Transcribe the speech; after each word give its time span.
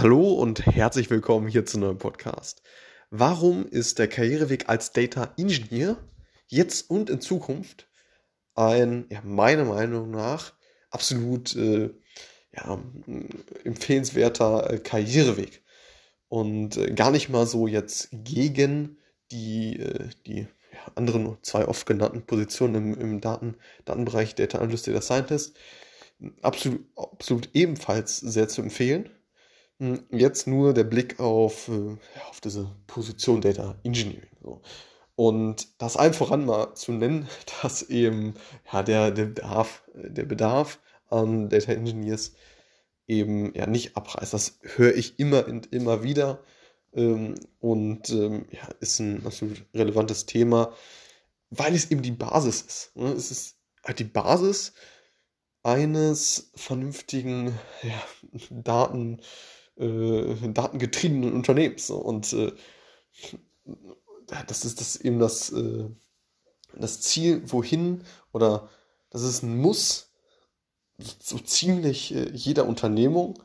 Hallo 0.00 0.32
und 0.34 0.64
herzlich 0.64 1.10
willkommen 1.10 1.48
hier 1.48 1.66
zu 1.66 1.76
einem 1.76 1.86
neuen 1.86 1.98
Podcast. 1.98 2.62
Warum 3.10 3.66
ist 3.66 3.98
der 3.98 4.06
Karriereweg 4.06 4.68
als 4.68 4.92
Data 4.92 5.34
Engineer 5.36 5.96
jetzt 6.46 6.88
und 6.88 7.10
in 7.10 7.20
Zukunft 7.20 7.88
ein, 8.54 9.06
ja, 9.10 9.20
meiner 9.24 9.64
Meinung 9.64 10.12
nach, 10.12 10.52
absolut 10.90 11.56
äh, 11.56 11.90
ja, 12.52 12.80
empfehlenswerter 13.64 14.70
äh, 14.70 14.78
Karriereweg? 14.78 15.64
Und 16.28 16.76
äh, 16.76 16.92
gar 16.92 17.10
nicht 17.10 17.28
mal 17.28 17.48
so 17.48 17.66
jetzt 17.66 18.10
gegen 18.12 18.98
die, 19.32 19.80
äh, 19.80 20.10
die 20.26 20.46
ja, 20.72 20.92
anderen 20.94 21.38
zwei 21.42 21.66
oft 21.66 21.86
genannten 21.86 22.22
Positionen 22.22 22.76
im, 22.76 23.00
im 23.00 23.20
Daten, 23.20 23.56
Datenbereich 23.84 24.36
Data 24.36 24.58
Analyst, 24.58 24.86
Data 24.86 25.00
Scientist. 25.00 25.56
Absolut, 26.42 26.86
absolut 26.94 27.48
ebenfalls 27.52 28.18
sehr 28.18 28.46
zu 28.46 28.62
empfehlen 28.62 29.10
jetzt 30.10 30.46
nur 30.46 30.74
der 30.74 30.84
Blick 30.84 31.20
auf, 31.20 31.68
äh, 31.68 31.96
auf 32.28 32.40
diese 32.40 32.70
Position 32.86 33.40
Data 33.40 33.76
Engineering. 33.84 34.28
So. 34.42 34.60
Und 35.14 35.68
das 35.78 35.96
allen 35.96 36.14
voran 36.14 36.44
mal 36.44 36.74
zu 36.74 36.92
nennen, 36.92 37.28
dass 37.62 37.82
eben 37.82 38.34
ja, 38.72 38.82
der, 38.82 39.10
der, 39.10 39.26
Bedarf, 39.26 39.82
der 39.94 40.24
Bedarf 40.24 40.80
an 41.08 41.48
Data 41.48 41.72
Engineers 41.72 42.34
eben 43.06 43.54
ja 43.54 43.66
nicht 43.66 43.96
abreißt. 43.96 44.34
Das 44.34 44.58
höre 44.62 44.94
ich 44.94 45.18
immer 45.18 45.46
und 45.46 45.72
immer 45.72 46.02
wieder 46.02 46.44
ähm, 46.92 47.34
und 47.60 48.10
ähm, 48.10 48.46
ja, 48.50 48.68
ist 48.80 49.00
ein 49.00 49.24
absolut 49.26 49.64
relevantes 49.74 50.26
Thema, 50.26 50.72
weil 51.50 51.74
es 51.74 51.90
eben 51.90 52.02
die 52.02 52.12
Basis 52.12 52.62
ist. 52.62 52.96
Ne? 52.96 53.12
Es 53.12 53.30
ist 53.30 53.56
halt 53.84 53.98
die 53.98 54.04
Basis 54.04 54.74
eines 55.62 56.50
vernünftigen 56.54 57.58
ja, 57.82 58.02
Daten 58.50 59.20
äh, 59.78 60.34
datengetriebenen 60.48 61.32
Unternehmens. 61.32 61.90
Und 61.90 62.32
äh, 62.32 62.52
das 64.46 64.64
ist 64.64 64.80
das 64.80 64.96
eben 64.96 65.18
das, 65.18 65.50
äh, 65.52 65.88
das 66.74 67.00
Ziel, 67.00 67.42
wohin 67.46 68.04
oder 68.32 68.68
das 69.10 69.22
ist 69.22 69.42
ein 69.42 69.58
Muss, 69.58 70.10
so 71.20 71.38
ziemlich 71.38 72.14
äh, 72.14 72.30
jeder 72.30 72.66
Unternehmung 72.66 73.42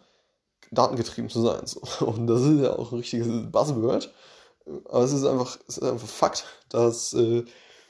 datengetrieben 0.71 1.29
zu 1.29 1.41
sein. 1.41 1.65
So. 1.65 1.81
Und 2.05 2.27
das 2.27 2.41
ist 2.41 2.61
ja 2.61 2.77
auch 2.77 2.91
ein 2.91 2.99
richtiges 2.99 3.27
Buzzword. 3.51 4.13
Aber 4.85 5.03
es 5.03 5.11
ist 5.11 5.25
einfach, 5.25 5.57
es 5.67 5.77
ist 5.77 5.83
einfach 5.83 6.07
Fakt, 6.07 6.45
dass, 6.69 7.13
äh, 7.13 7.43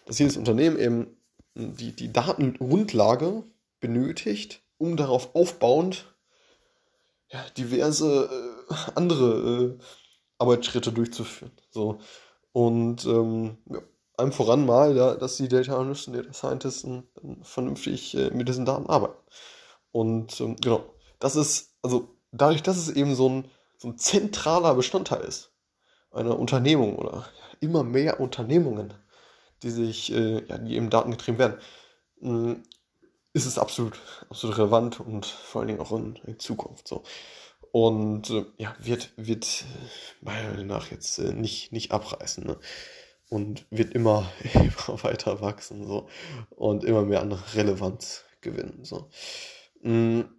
dass 0.05 0.19
jedes 0.19 0.38
Unternehmen 0.38 0.80
eben 0.80 1.17
die, 1.55 1.95
die 1.95 2.11
Datengrundlage 2.11 3.44
benötigt, 3.80 4.61
um 4.78 4.97
darauf 4.97 5.35
aufbauend 5.35 6.12
ja, 7.34 7.44
diverse 7.58 8.30
äh, 8.70 8.76
andere 8.95 9.78
äh, 9.80 9.84
Arbeitsschritte 10.38 10.92
durchzuführen. 10.92 11.52
So. 11.72 12.00
Und 12.52 13.06
ähm, 13.06 13.58
ja, 13.70 13.80
einem 14.17 14.31
voran 14.31 14.66
mal, 14.66 14.95
ja, 14.95 15.16
dass 15.16 15.38
die 15.38 15.48
Data 15.48 15.75
Analysten, 15.75 16.14
Data 16.14 16.31
Scientisten 16.34 17.03
vernünftig 17.42 18.16
äh, 18.16 18.30
mit 18.30 18.48
diesen 18.48 18.66
Daten 18.66 18.88
arbeiten. 18.88 19.17
Und 19.92 20.40
ähm, 20.40 20.56
genau, 20.62 20.84
das 21.20 21.36
ist, 21.36 21.73
also 21.81 22.16
dadurch, 22.31 22.64
dass 22.64 22.78
es 22.78 22.90
eben 22.90 23.16
so 23.16 23.28
ein, 23.30 23.52
so 23.78 23.90
ein 23.90 23.97
zentraler 23.97 24.75
Bestandteil 24.75 25.22
ist 25.22 25.53
einer 26.14 26.38
Unternehmung 26.38 26.95
oder 26.95 27.25
immer 27.59 27.84
mehr 27.84 28.20
Unternehmungen, 28.20 28.94
die 29.64 29.72
sich, 29.72 30.14
äh, 30.14 30.45
ja, 30.45 30.58
die 30.58 30.75
eben 30.75 30.90
datengetrieben 30.90 31.40
werden, 31.40 31.58
mh, 32.20 32.58
ist 33.34 33.48
es 33.48 33.58
absolut, 33.58 34.00
absolut 34.30 34.58
relevant 34.58 35.00
und 35.00 35.26
vor 35.26 35.62
allen 35.62 35.67
Dingen 35.67 35.80
auch 35.80 35.92
in, 35.92 36.16
in 36.26 36.39
Zukunft 36.39 36.88
so. 36.88 37.03
Und 37.72 38.30
äh, 38.30 38.45
ja, 38.58 38.75
wird, 38.80 39.14
wird 39.17 39.66
meiner 40.22 40.50
Meinung 40.50 40.67
nach 40.67 40.92
jetzt 40.92 41.18
äh, 41.18 41.34
nicht, 41.34 41.72
nicht 41.72 41.91
abreißen. 41.91 42.46
Ne? 42.46 42.59
Und 43.30 43.66
wird 43.72 43.94
immer, 43.94 44.31
immer 44.53 45.03
weiter 45.03 45.41
wachsen 45.41 45.88
so 45.88 46.07
und 46.52 46.84
immer 46.84 47.02
mehr 47.03 47.22
an 47.22 47.31
Relevanz 47.31 48.25
gewinnen. 48.41 48.84
So. 48.84 49.09
Mhm. 49.81 50.30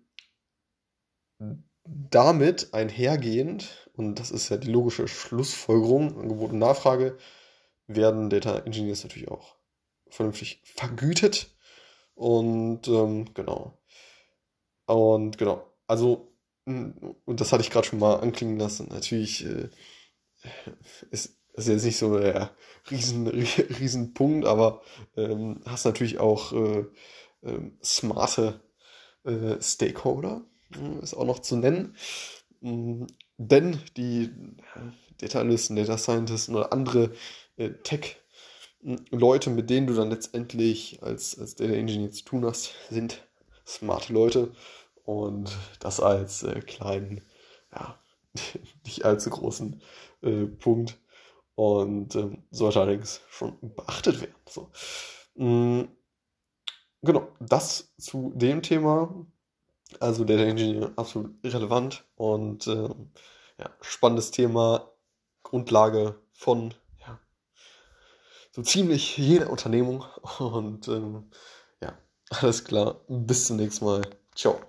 Damit 1.85 2.73
einhergehend, 2.73 3.91
und 3.95 4.21
das 4.21 4.31
ist 4.31 4.49
ja 4.49 4.57
die 4.57 4.71
logische 4.71 5.09
Schlussfolgerung, 5.09 6.21
Angebot 6.21 6.53
und 6.53 6.61
Nachfrage, 6.61 7.19
werden 7.89 8.31
Data 8.31 8.61
Engineers 8.61 9.03
natürlich 9.03 9.29
auch 9.29 9.57
vernünftig 10.09 10.63
vergütet 10.65 11.51
und 12.15 12.89
ähm, 12.89 13.33
genau. 13.35 13.79
Und 14.87 15.39
genau. 15.39 15.67
Also, 15.87 16.33
und 16.67 17.41
das 17.41 17.53
hatte 17.53 17.63
ich 17.63 17.71
gerade 17.71 17.87
schon 17.87 17.99
mal 17.99 18.17
anklingen 18.21 18.59
lassen. 18.59 18.89
Natürlich 18.91 19.45
äh, 19.45 19.69
ist, 21.11 21.39
ist 21.55 21.69
jetzt 21.69 21.85
nicht 21.85 21.99
so 21.99 22.19
der 22.19 22.51
riesen, 22.91 23.27
riesen 23.81 24.15
Punkt, 24.15 24.47
aber 24.47 24.83
ähm, 25.17 25.61
hast 25.67 25.85
natürlich 25.85 26.19
auch 26.19 26.53
äh, 26.53 26.85
äh, 27.43 27.61
smarte 27.83 28.61
äh, 29.25 29.61
Stakeholder, 29.61 30.43
äh, 30.75 31.03
ist 31.03 31.15
auch 31.15 31.27
noch 31.27 31.41
zu 31.41 31.57
nennen. 31.57 31.97
Mhm, 32.61 33.07
denn 33.39 33.79
die 33.97 34.31
Data 35.19 35.41
Analysten, 35.41 35.77
Data 35.77 35.99
Scientists 35.99 36.49
oder 36.49 36.73
andere 36.73 37.13
äh, 37.57 37.71
Tech- 37.85 38.17
Leute, 39.11 39.50
mit 39.50 39.71
denen 39.71 39.87
du 39.87 39.95
dann 39.95 40.11
letztendlich 40.11 41.03
als, 41.03 41.39
als 41.39 41.55
Data 41.55 41.72
Engineer 41.72 42.11
zu 42.11 42.25
tun 42.25 42.45
hast, 42.45 42.75
sind 42.91 43.27
smarte 43.67 44.12
Leute 44.12 44.53
und 45.05 45.50
das 45.81 46.00
als 46.00 46.43
äh, 46.43 46.61
kleinen, 46.61 47.23
ja, 47.75 47.99
nicht 48.84 49.05
allzu 49.05 49.31
großen 49.31 49.81
äh, 50.23 50.44
Punkt 50.47 50.99
und 51.55 52.15
ähm, 52.15 52.44
sollte 52.50 52.81
allerdings 52.81 53.23
schon 53.31 53.56
beachtet 53.61 54.21
werden. 54.21 54.34
So. 54.49 54.71
Mhm. 55.37 55.89
Genau, 57.03 57.28
das 57.39 57.93
zu 57.99 58.33
dem 58.34 58.62
Thema. 58.62 59.27
Also 60.00 60.25
Data 60.25 60.43
Engineer 60.43 60.93
absolut 60.97 61.33
relevant 61.44 62.05
und 62.17 62.67
ähm, 62.67 63.11
ja, 63.59 63.71
spannendes 63.81 64.31
Thema, 64.31 64.91
Grundlage 65.43 66.19
von 66.33 66.75
so 68.55 68.63
ziemlich 68.63 69.17
jede 69.19 69.49
Unternehmung. 69.49 70.05
Und 70.39 70.87
ähm, 70.89 71.31
ja, 71.83 71.99
alles 72.31 72.65
klar. 72.65 73.01
Bis 73.09 73.47
zum 73.47 73.57
nächsten 73.57 73.85
Mal. 73.85 74.03
Ciao. 74.35 74.61